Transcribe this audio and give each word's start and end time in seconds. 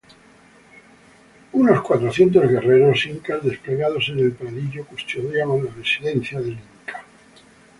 Unos 1.51 1.79
cuatrocientos 1.83 2.41
guerreros 2.49 3.05
incas, 3.05 3.43
desplegado 3.43 3.99
en 4.07 4.17
el 4.17 4.31
pradillo, 4.33 4.83
custodiaban 4.87 5.63
la 5.63 5.71
residencia 5.73 6.39
del 6.41 6.53
Inca. 6.53 7.05